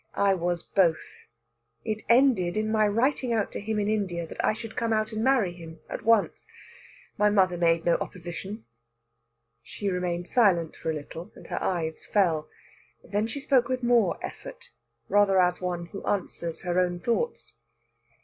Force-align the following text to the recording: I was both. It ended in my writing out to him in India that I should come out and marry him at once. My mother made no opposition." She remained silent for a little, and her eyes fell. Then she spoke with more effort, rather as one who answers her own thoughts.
I 0.17 0.33
was 0.33 0.63
both. 0.63 1.27
It 1.85 2.01
ended 2.09 2.57
in 2.57 2.71
my 2.71 2.87
writing 2.87 3.33
out 3.33 3.51
to 3.51 3.59
him 3.59 3.77
in 3.77 3.87
India 3.87 4.25
that 4.25 4.43
I 4.43 4.51
should 4.53 4.75
come 4.75 4.91
out 4.91 5.11
and 5.11 5.23
marry 5.23 5.53
him 5.53 5.79
at 5.91 6.01
once. 6.01 6.47
My 7.19 7.29
mother 7.29 7.55
made 7.55 7.85
no 7.85 7.97
opposition." 7.97 8.65
She 9.61 9.89
remained 9.89 10.27
silent 10.27 10.75
for 10.75 10.89
a 10.89 10.95
little, 10.95 11.31
and 11.35 11.45
her 11.45 11.61
eyes 11.61 12.03
fell. 12.03 12.49
Then 13.03 13.27
she 13.27 13.39
spoke 13.39 13.67
with 13.67 13.83
more 13.83 14.17
effort, 14.25 14.71
rather 15.07 15.39
as 15.39 15.61
one 15.61 15.85
who 15.85 16.03
answers 16.07 16.61
her 16.61 16.79
own 16.79 16.99
thoughts. 16.99 17.57